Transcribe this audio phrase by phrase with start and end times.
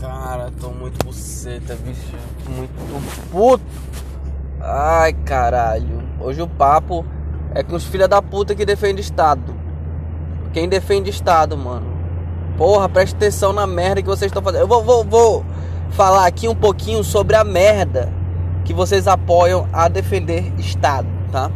[0.00, 2.16] Cara, tô muito buceta, bicho.
[2.48, 3.64] Muito puto.
[4.60, 6.02] Ai, caralho.
[6.20, 7.04] Hoje o papo
[7.52, 9.52] é com os filha da puta que defende Estado.
[10.52, 11.86] Quem defende Estado, mano?
[12.56, 14.60] Porra, preste atenção na merda que vocês estão fazendo.
[14.60, 15.44] Eu vou, vou, vou
[15.90, 18.12] falar aqui um pouquinho sobre a merda
[18.64, 21.50] que vocês apoiam a defender Estado, tá?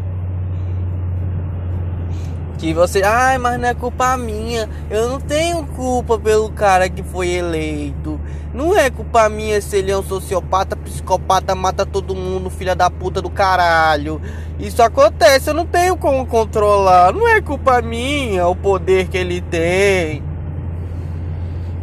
[2.63, 4.71] Que você, ai, mas não é culpa minha.
[4.89, 8.21] Eu não tenho culpa pelo cara que foi eleito.
[8.55, 12.89] Não é culpa minha se ele é um sociopata, psicopata, mata todo mundo, filha da
[12.89, 14.23] puta do caralho.
[14.61, 17.13] Isso acontece, eu não tenho como controlar.
[17.13, 20.23] Não é culpa minha o poder que ele tem.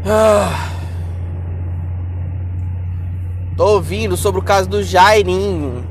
[0.06, 0.70] Ah.
[3.58, 5.84] Tô ouvindo sobre o caso do Jairinho.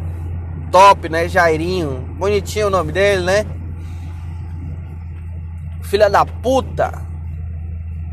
[0.73, 1.28] Top, né?
[1.28, 2.09] Jairinho.
[2.19, 3.45] Bonitinho o nome dele, né?
[5.88, 6.92] Filha da puta,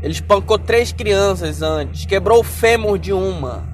[0.02, 3.68] ele espancou três crianças antes, quebrou o fêmur de uma.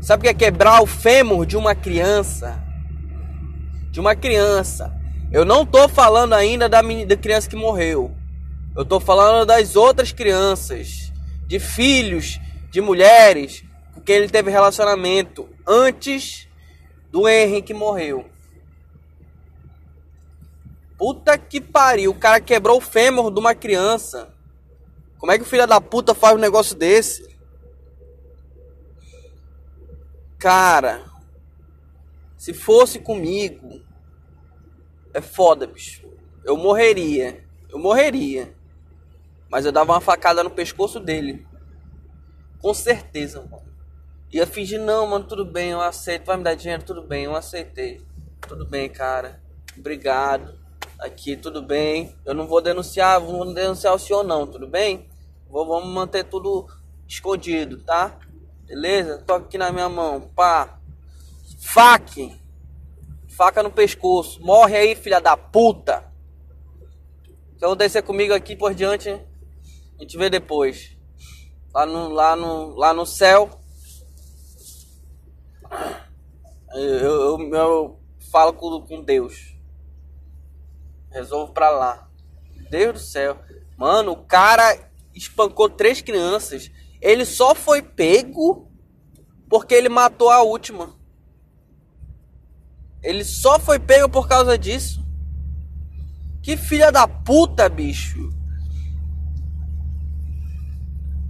[0.00, 2.62] Sabe o que é quebrar o fêmur de uma criança?
[3.90, 4.98] De uma criança.
[5.30, 8.10] Eu não tô falando ainda da, menina, da criança que morreu.
[8.74, 11.12] Eu tô falando das outras crianças,
[11.46, 12.40] de filhos,
[12.70, 13.62] de mulheres,
[13.94, 16.48] com quem ele teve relacionamento antes
[17.10, 18.31] do Henry que morreu.
[21.02, 24.32] Puta que pariu, o cara quebrou o fêmur de uma criança.
[25.18, 27.36] Como é que o filho da puta faz um negócio desse?
[30.38, 31.02] Cara,
[32.38, 33.82] se fosse comigo,
[35.12, 36.08] é foda, bicho.
[36.44, 37.44] Eu morreria.
[37.68, 38.54] Eu morreria.
[39.50, 41.44] Mas eu dava uma facada no pescoço dele.
[42.60, 43.66] Com certeza, mano.
[44.30, 46.26] Ia fingir, não, mano, tudo bem, eu aceito.
[46.26, 46.84] Vai me dar dinheiro?
[46.84, 48.00] Tudo bem, eu aceitei.
[48.46, 49.42] Tudo bem, cara.
[49.76, 50.61] Obrigado
[51.02, 52.14] aqui, tudo bem?
[52.24, 55.08] Eu não vou denunciar, vou denunciar o senhor não, tudo bem?
[55.50, 56.66] Vou, vamos manter tudo
[57.08, 58.18] escondido, tá?
[58.64, 59.18] Beleza?
[59.26, 60.78] Toca aqui na minha mão, pá.
[61.58, 62.40] Faque.
[63.28, 64.40] Faca no pescoço.
[64.42, 66.10] Morre aí, filha da puta.
[67.58, 70.96] Se acontecer comigo aqui por diante, a gente vê depois.
[71.74, 73.50] Lá no, lá no, lá no céu.
[76.74, 79.52] Eu, eu, eu, eu falo com, com Deus.
[81.12, 82.08] Resolvo pra lá.
[82.70, 83.38] Deus do céu.
[83.76, 86.70] Mano, o cara espancou três crianças.
[87.00, 88.70] Ele só foi pego
[89.48, 90.96] porque ele matou a última.
[93.02, 95.04] Ele só foi pego por causa disso.
[96.42, 98.30] Que filha da puta, bicho.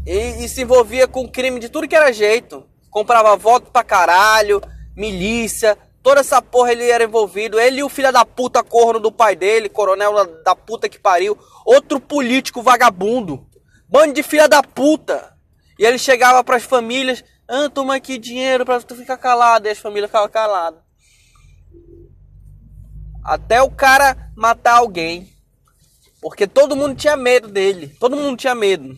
[0.07, 2.67] E, e, se envolvia com crime de tudo que era jeito.
[2.91, 4.61] Comprava voto pra caralho,
[4.97, 7.61] milícia, Toda essa porra ele era envolvido.
[7.61, 11.39] Ele e o filho da puta corno do pai dele, coronel da puta que pariu.
[11.65, 13.47] Outro político vagabundo.
[13.89, 15.37] Bando de filha da puta.
[15.79, 17.23] E ele chegava pras famílias.
[17.47, 19.69] Ah, toma aqui dinheiro pra tu ficar calado.
[19.69, 20.81] E as famílias ficavam caladas.
[23.25, 25.33] Até o cara matar alguém.
[26.21, 27.89] Porque todo mundo tinha medo dele.
[28.01, 28.97] Todo mundo tinha medo.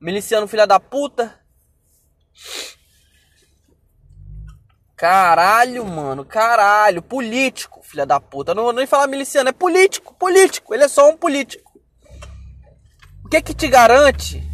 [0.00, 1.38] Miliciano filha da puta.
[5.00, 8.54] Caralho, mano, caralho, político, filha da puta.
[8.54, 10.74] não vou nem falar miliciano, é político, político.
[10.74, 11.80] Ele é só um político.
[13.24, 14.46] O que que te garante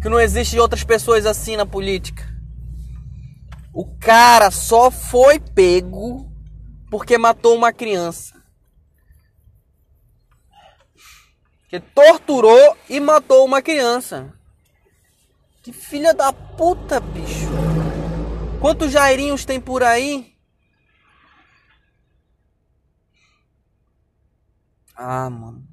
[0.00, 2.26] que não existe outras pessoas assim na política?
[3.70, 6.26] O cara só foi pego
[6.90, 8.42] porque matou uma criança.
[11.68, 14.32] Que torturou e matou uma criança.
[15.62, 17.71] Que filha da puta, bicho.
[18.62, 20.36] Quantos Jairinhos tem por aí?
[24.96, 25.66] Ah, mano.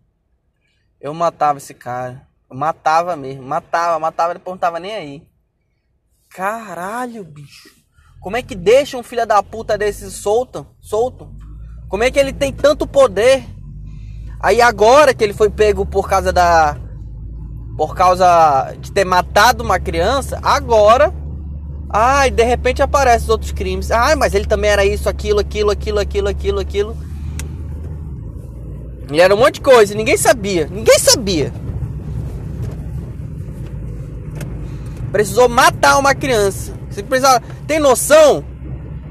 [1.00, 2.28] Eu matava esse cara.
[2.50, 3.44] Eu matava mesmo.
[3.44, 5.30] Matava, matava, depois não tava nem aí.
[6.30, 7.70] Caralho, bicho.
[8.20, 10.66] Como é que deixa um filho da puta desse solto?
[10.82, 11.32] Solto?
[11.88, 13.46] Como é que ele tem tanto poder?
[14.40, 16.76] Aí agora que ele foi pego por causa da.
[17.78, 21.19] Por causa de ter matado uma criança, agora
[21.90, 23.90] Ai, de repente aparecem os outros crimes.
[23.90, 26.97] Ai, mas ele também era isso, aquilo, aquilo, aquilo, aquilo, aquilo, aquilo.
[29.12, 30.68] E era um monte de coisa, ninguém sabia.
[30.72, 31.52] Ninguém sabia.
[35.12, 36.74] Precisou matar uma criança.
[36.90, 37.41] Você precisa...
[37.66, 38.44] Tem noção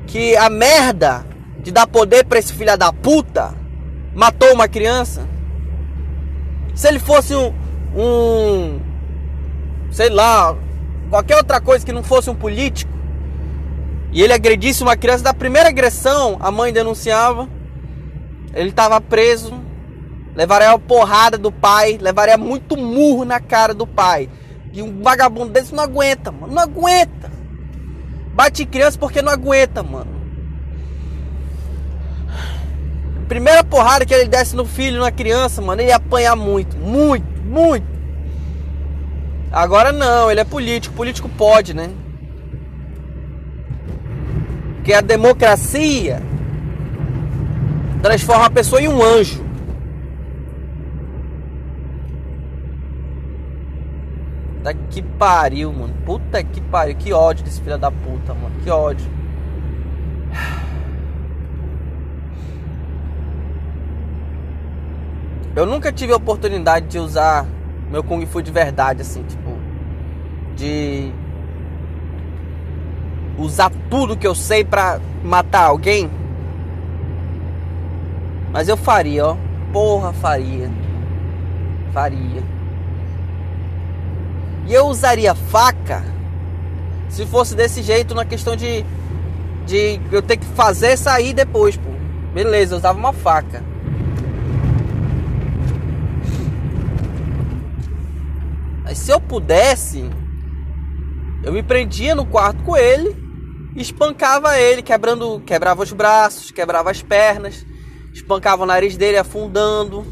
[0.07, 1.27] que a merda
[1.59, 3.53] de dar poder pra esse filho da puta
[4.15, 5.27] matou uma criança?
[6.77, 7.53] Se ele fosse um,
[7.97, 8.81] um
[9.91, 10.57] sei lá,
[11.09, 12.93] qualquer outra coisa que não fosse um político,
[14.11, 17.49] e ele agredisse uma criança, da primeira agressão, a mãe denunciava,
[18.55, 19.53] ele estava preso,
[20.35, 24.31] levaria a porrada do pai, levaria muito murro na cara do pai.
[24.73, 26.55] E um vagabundo desse não aguenta, mano.
[26.55, 27.31] Não aguenta.
[28.35, 30.19] Bate criança porque não aguenta, mano.
[33.27, 37.27] Primeira porrada que ele desce no filho, na criança, mano, ele ia apanhar muito, muito,
[37.45, 37.98] muito.
[39.51, 40.95] Agora não, ele é político.
[40.95, 41.91] Político pode, né?
[44.77, 46.23] Porque a democracia
[48.03, 49.45] transforma a pessoa em um anjo.
[54.69, 55.95] Puta que pariu, mano.
[56.05, 56.97] Puta que pariu.
[56.97, 58.55] Que ódio desse filho da puta, mano.
[58.63, 59.07] Que ódio.
[65.57, 67.47] Eu nunca tive a oportunidade de usar
[67.91, 69.51] meu Kung Fu de verdade, assim, tipo.
[70.57, 71.13] De.
[73.39, 76.11] Usar tudo que eu sei pra matar alguém.
[78.53, 79.37] Mas eu faria, ó.
[79.73, 80.71] Porra, faria.
[81.93, 82.43] Faria.
[84.67, 86.05] E eu usaria faca
[87.09, 88.85] se fosse desse jeito na questão de
[89.69, 91.91] de eu ter que fazer sair depois, pô.
[92.33, 93.63] Beleza, eu usava uma faca.
[98.99, 100.05] Se eu pudesse,
[101.43, 103.17] eu me prendia no quarto com ele,
[103.75, 107.65] espancava ele, quebrando, quebrava os braços, quebrava as pernas,
[108.13, 110.07] espancava o nariz dele afundando.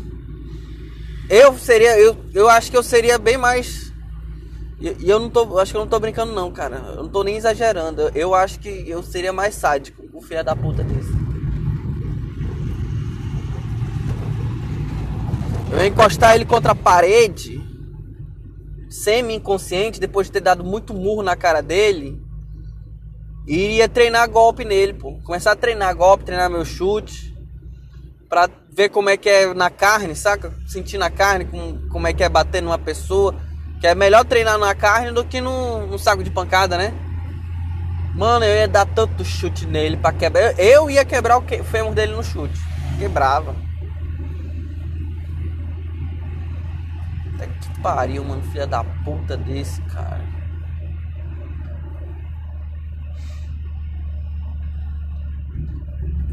[1.29, 3.93] Eu seria, eu, eu acho que eu seria bem mais
[4.81, 6.77] e, eu não tô, acho que eu não tô brincando não, cara.
[6.97, 8.03] Eu não tô nem exagerando.
[8.03, 11.13] Eu, eu acho que eu seria mais sádico, o filho da puta desse.
[15.73, 17.56] Eu ia encostar ele contra a parede,
[19.07, 22.21] semi-inconsciente, depois de ter dado muito murro na cara dele.
[23.47, 25.21] Iria treinar golpe nele, pô.
[25.23, 27.33] Começar a treinar golpe, treinar meu chute.
[28.29, 30.53] Pra ver como é que é na carne, saca?
[30.67, 33.37] Sentir na carne como, como é que é bater numa pessoa
[33.81, 36.93] que é melhor treinar na carne do que no, no saco de pancada, né?
[38.17, 40.59] Mano, eu ia dar tanto chute nele pra quebrar.
[40.59, 42.59] Eu ia quebrar o fêmur dele no chute.
[42.99, 43.55] Quebrava.
[47.37, 47.46] Até que
[47.83, 48.43] pariu, mano.
[48.43, 50.25] Filha da puta desse, cara.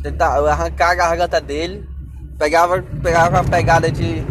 [0.01, 1.87] Tentar arrancar a garganta dele.
[2.37, 4.25] Pegava, pegava a pegada de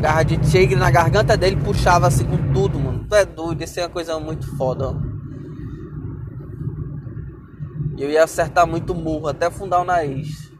[0.00, 3.04] garra de tigre na garganta dele, puxava assim com tudo, mano.
[3.06, 4.94] Tu é doido, isso é uma coisa muito foda, ó.
[7.96, 10.50] E eu ia acertar muito murro, até fundar o nariz.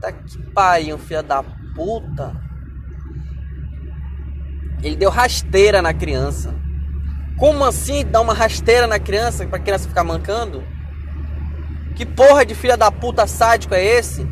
[0.00, 1.42] Tá que pai, um filho da
[1.74, 2.51] puta.
[4.82, 6.54] Ele deu rasteira na criança.
[7.38, 10.62] Como assim dar uma rasteira na criança pra criança ficar mancando?
[11.94, 14.26] Que porra de filha da puta sádico é esse?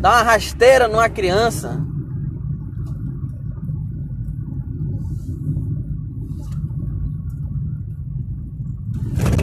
[0.00, 1.90] Dá uma rasteira numa criança.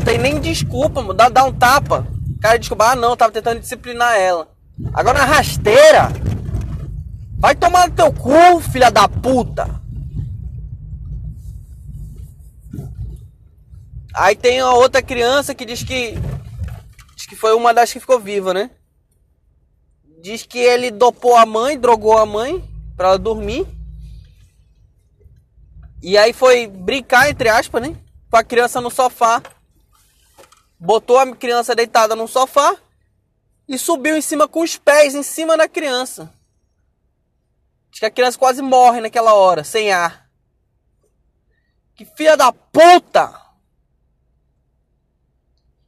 [0.07, 1.13] tem nem desculpa.
[1.13, 2.07] Dá, dá um tapa.
[2.37, 4.47] O cara desculpa, ah não, tava tentando disciplinar ela.
[4.93, 6.09] Agora na rasteira.
[7.37, 9.81] Vai tomar no teu cu, filha da puta.
[14.13, 16.15] Aí tem a outra criança que diz que.
[17.15, 18.71] Diz que foi uma das que ficou viva, né?
[20.21, 22.63] Diz que ele dopou a mãe, drogou a mãe
[22.95, 23.67] pra ela dormir.
[26.01, 27.95] E aí foi brincar, entre aspas, né?
[28.29, 29.41] Com a criança no sofá
[30.79, 32.75] botou a criança deitada no sofá
[33.67, 36.31] e subiu em cima com os pés em cima da criança.
[37.97, 40.29] Acho que a criança quase morre naquela hora, sem ar.
[41.95, 43.33] Que filha da puta!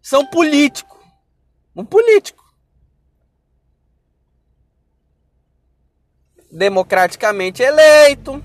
[0.02, 1.00] São político.
[1.76, 2.44] Um político.
[6.52, 8.44] Democraticamente eleito.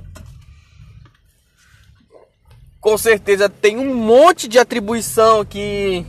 [2.78, 6.04] Com certeza tem um monte de atribuição que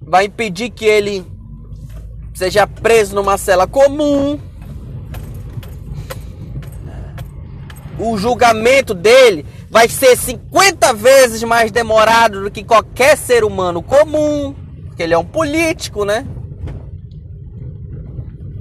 [0.00, 1.26] vai impedir que ele
[2.32, 4.49] seja preso numa cela comum.
[8.00, 14.54] O julgamento dele vai ser 50 vezes mais demorado do que qualquer ser humano comum,
[14.86, 16.26] porque ele é um político, né?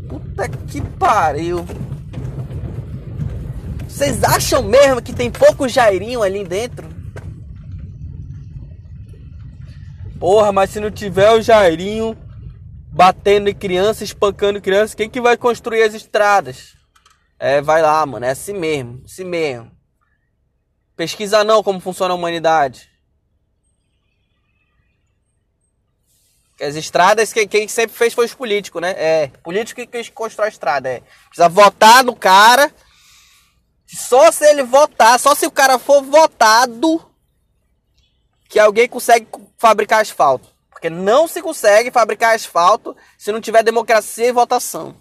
[0.10, 1.66] Puta que pariu.
[3.88, 6.90] Vocês acham mesmo que tem pouco Jairinho ali dentro?
[10.20, 12.16] Porra, mas se não tiver o Jairinho
[12.92, 16.79] batendo em criança, espancando criança, quem que vai construir as estradas?
[17.40, 19.72] É, vai lá, mano, é assim mesmo, assim mesmo.
[20.96, 22.90] Pesquisa não como funciona a humanidade.
[26.62, 28.92] As estradas, quem, quem sempre fez foi os políticos, né?
[28.98, 30.90] É, político que constrói a estrada.
[30.90, 31.02] É.
[31.30, 32.70] Precisa votar no cara,
[33.88, 37.10] Só se ele votar, só se o cara for votado,
[38.48, 39.28] que alguém consegue
[39.58, 40.50] fabricar asfalto.
[40.70, 44.96] Porque não se consegue fabricar asfalto se não tiver democracia e votação.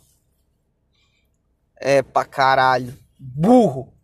[1.81, 2.97] É pra caralho.
[3.19, 3.95] Burro.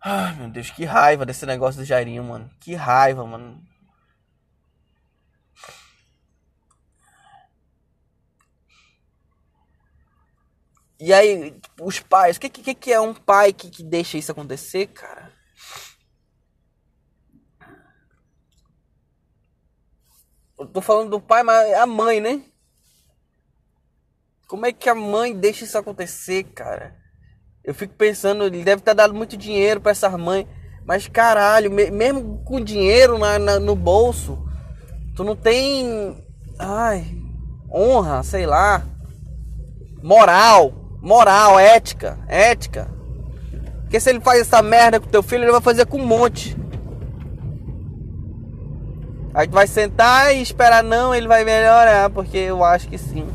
[0.00, 2.50] Ai, meu Deus, que raiva desse negócio do Jairinho, mano.
[2.60, 3.62] Que raiva, mano.
[11.00, 14.30] E aí, os pais, o que, que, que é um pai que, que deixa isso
[14.32, 15.32] acontecer, cara?
[20.58, 22.42] Eu tô falando do pai, mas é a mãe, né?
[24.46, 26.94] Como é que a mãe deixa isso acontecer, cara?
[27.64, 30.46] Eu fico pensando, ele deve ter dado muito dinheiro para essas mães.
[30.86, 34.38] Mas caralho, mesmo com dinheiro na, na, no bolso,
[35.16, 36.22] tu não tem.
[36.58, 37.16] Ai,
[37.70, 38.86] honra, sei lá.
[40.02, 42.88] Moral moral, ética, ética.
[43.82, 46.56] Porque se ele faz essa merda com teu filho, ele vai fazer com um monte.
[49.34, 53.26] Aí tu vai sentar e esperar não, ele vai melhorar, porque eu acho que sim.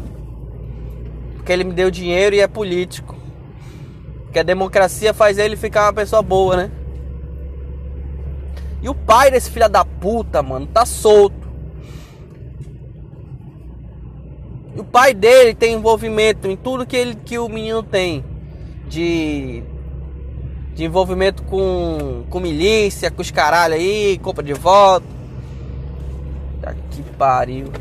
[1.49, 3.15] Porque ele me deu dinheiro e é político.
[4.25, 6.71] Porque a democracia faz ele ficar uma pessoa boa, né?
[8.83, 11.49] E o pai desse filho da puta, mano, tá solto.
[14.77, 18.23] o pai dele tem envolvimento em tudo que, ele, que o menino tem.
[18.87, 19.63] De,
[20.75, 25.07] de envolvimento com, com milícia, com os caralho aí, compra de voto.
[26.61, 27.71] Tá que pariu.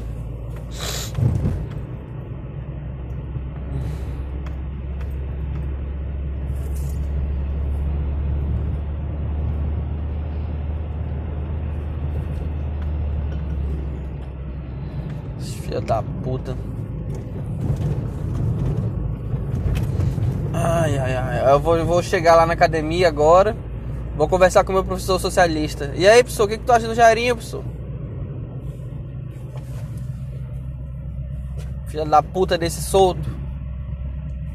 [15.78, 16.56] Filha da puta.
[20.52, 21.52] Ai, ai, ai.
[21.52, 23.56] Eu vou, vou chegar lá na academia agora.
[24.16, 25.92] Vou conversar com o meu professor socialista.
[25.94, 27.64] E aí, professor, o que, que tu acha do Jairinho, professor?
[31.86, 33.30] Filha da puta desse solto.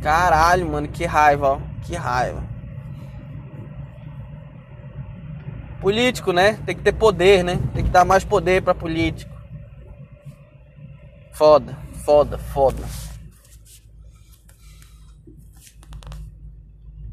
[0.01, 1.59] Caralho, mano, que raiva, ó.
[1.83, 2.43] Que raiva.
[5.79, 6.57] Político, né?
[6.65, 7.59] Tem que ter poder, né?
[7.73, 9.32] Tem que dar mais poder pra político.
[11.33, 11.75] Foda,
[12.05, 13.12] foda, foda.